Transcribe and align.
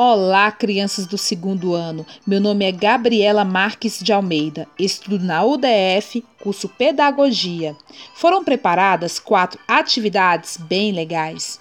Olá, 0.00 0.52
crianças 0.52 1.08
do 1.08 1.18
segundo 1.18 1.74
ano. 1.74 2.06
Meu 2.24 2.40
nome 2.40 2.64
é 2.64 2.70
Gabriela 2.70 3.44
Marques 3.44 3.98
de 3.98 4.12
Almeida. 4.12 4.68
Estudo 4.78 5.24
na 5.24 5.42
UDF, 5.42 6.24
curso 6.40 6.68
Pedagogia. 6.68 7.74
Foram 8.14 8.44
preparadas 8.44 9.18
quatro 9.18 9.58
atividades 9.66 10.56
bem 10.56 10.92
legais. 10.92 11.58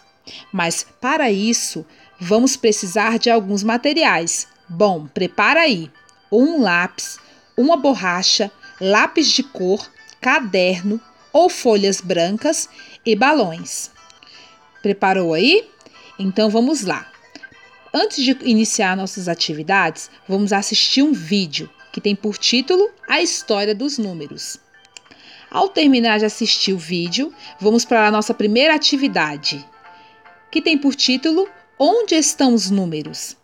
Mas 0.53 0.85
para 1.01 1.31
isso, 1.31 1.83
vamos 2.19 2.55
precisar 2.55 3.17
de 3.17 3.31
alguns 3.31 3.63
materiais. 3.63 4.47
Bom, 4.69 5.07
prepara 5.07 5.61
aí: 5.61 5.91
um 6.31 6.61
lápis, 6.61 7.17
uma 7.57 7.75
borracha, 7.75 8.51
lápis 8.79 9.31
de 9.31 9.41
cor, 9.41 9.83
caderno 10.21 11.01
ou 11.33 11.49
folhas 11.49 11.99
brancas 11.99 12.69
e 13.03 13.15
balões. 13.15 13.89
Preparou 14.83 15.33
aí? 15.33 15.67
Então 16.19 16.51
vamos 16.51 16.83
lá. 16.83 17.16
Antes 17.99 18.23
de 18.23 18.37
iniciar 18.43 18.95
nossas 18.95 19.27
atividades, 19.27 20.11
vamos 20.27 20.53
assistir 20.53 21.01
um 21.01 21.13
vídeo 21.13 21.67
que 21.91 21.99
tem 21.99 22.15
por 22.15 22.37
título 22.37 22.91
A 23.09 23.23
História 23.23 23.73
dos 23.73 23.97
Números. 23.97 24.59
Ao 25.49 25.67
terminar 25.67 26.19
de 26.19 26.25
assistir 26.25 26.73
o 26.73 26.77
vídeo, 26.77 27.33
vamos 27.59 27.85
para 27.85 28.05
a 28.05 28.11
nossa 28.11 28.35
primeira 28.35 28.75
atividade, 28.75 29.67
que 30.51 30.61
tem 30.61 30.77
por 30.77 30.93
título 30.93 31.49
Onde 31.79 32.13
estão 32.13 32.53
os 32.53 32.69
números? 32.69 33.35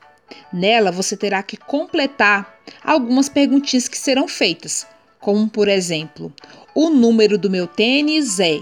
Nela 0.54 0.92
você 0.92 1.18
terá 1.18 1.42
que 1.42 1.58
completar 1.58 2.62
algumas 2.84 3.28
perguntinhas 3.28 3.88
que 3.88 3.98
serão 3.98 4.28
feitas, 4.28 4.86
como 5.20 5.50
por 5.50 5.68
exemplo, 5.68 6.32
o 6.76 6.92
número 6.92 7.40
do 7.40 7.50
meu 7.50 7.66
tênis 7.66 8.40
é. 8.40 8.60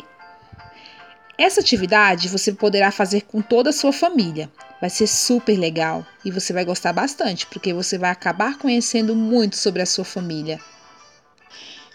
Essa 1.38 1.60
atividade 1.60 2.30
você 2.30 2.54
poderá 2.54 2.92
fazer 2.92 3.24
com 3.24 3.42
toda 3.42 3.72
a 3.72 3.74
sua 3.74 3.92
família. 3.92 4.50
Vai 4.82 4.90
ser 4.90 5.06
super 5.06 5.56
legal 5.56 6.04
e 6.26 6.32
você 6.32 6.52
vai 6.52 6.66
gostar 6.66 6.92
bastante, 6.92 7.46
porque 7.46 7.72
você 7.72 8.00
vai 8.00 8.10
acabar 8.10 8.58
conhecendo 8.58 9.16
muito 9.16 9.56
sobre 9.56 9.84
a 9.84 9.86
sua 9.86 10.04
família. 10.04 10.60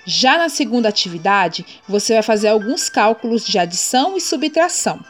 Já 0.05 0.39
na 0.39 0.49
segunda 0.49 0.89
atividade, 0.89 1.67
você 1.89 2.15
vai 2.15 2.23
fazer 2.23 2.47
alguns 2.47 2.89
cálculos 2.89 3.45
de 3.45 3.59
adição 3.59 4.17
e 4.17 4.21
subtração. 4.21 5.05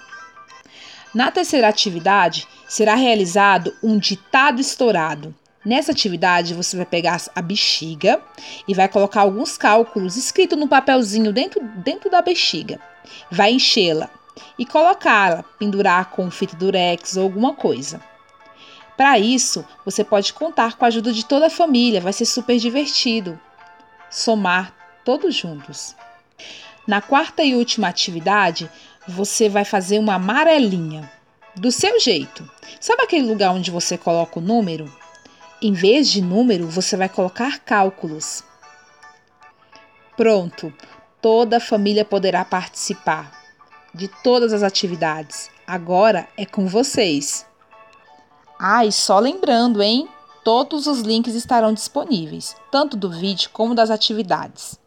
Na 1.14 1.30
terceira 1.30 1.68
atividade, 1.68 2.48
será 2.66 2.94
realizado 2.94 3.76
um 3.82 3.98
ditado 3.98 4.58
estourado. 4.58 5.34
Nessa 5.62 5.92
atividade, 5.92 6.54
você 6.54 6.78
vai 6.78 6.86
pegar 6.86 7.20
a 7.34 7.42
bexiga 7.42 8.22
e 8.66 8.72
vai 8.72 8.88
colocar 8.88 9.20
alguns 9.20 9.58
cálculos 9.58 10.16
escritos 10.16 10.58
no 10.58 10.66
papelzinho 10.66 11.30
dentro, 11.30 11.62
dentro 11.84 12.08
da 12.08 12.22
bexiga. 12.22 12.80
Vai 13.30 13.52
enchê-la 13.52 14.08
e 14.58 14.64
colocá-la, 14.64 15.42
pendurar 15.58 16.10
com 16.10 16.30
fita 16.30 16.56
durex 16.56 17.16
ou 17.16 17.24
alguma 17.24 17.54
coisa. 17.54 18.00
Para 18.96 19.18
isso, 19.18 19.64
você 19.84 20.02
pode 20.02 20.32
contar 20.32 20.76
com 20.76 20.84
a 20.84 20.88
ajuda 20.88 21.12
de 21.12 21.24
toda 21.24 21.46
a 21.46 21.50
família, 21.50 22.00
vai 22.00 22.12
ser 22.12 22.24
super 22.24 22.58
divertido. 22.58 23.38
Somar 24.10 24.74
todos 25.04 25.34
juntos. 25.34 25.94
Na 26.86 27.02
quarta 27.02 27.42
e 27.42 27.54
última 27.54 27.88
atividade, 27.88 28.70
você 29.06 29.48
vai 29.48 29.64
fazer 29.64 29.98
uma 29.98 30.14
amarelinha, 30.14 31.10
do 31.54 31.70
seu 31.70 31.98
jeito. 32.00 32.48
Sabe 32.80 33.02
aquele 33.02 33.26
lugar 33.26 33.50
onde 33.50 33.70
você 33.70 33.98
coloca 33.98 34.38
o 34.38 34.42
número? 34.42 34.90
Em 35.60 35.72
vez 35.72 36.08
de 36.10 36.20
número, 36.22 36.68
você 36.68 36.96
vai 36.96 37.08
colocar 37.08 37.58
cálculos. 37.60 38.44
Pronto, 40.16 40.72
toda 41.20 41.58
a 41.58 41.60
família 41.60 42.04
poderá 42.04 42.44
participar 42.44 43.35
de 43.96 44.08
todas 44.22 44.52
as 44.52 44.62
atividades. 44.62 45.50
Agora 45.66 46.28
é 46.36 46.44
com 46.44 46.66
vocês. 46.66 47.46
Ah, 48.58 48.84
e 48.84 48.92
só 48.92 49.18
lembrando, 49.18 49.82
hein? 49.82 50.08
Todos 50.44 50.86
os 50.86 51.00
links 51.00 51.34
estarão 51.34 51.72
disponíveis, 51.72 52.54
tanto 52.70 52.96
do 52.96 53.10
vídeo 53.10 53.50
como 53.52 53.74
das 53.74 53.90
atividades. 53.90 54.78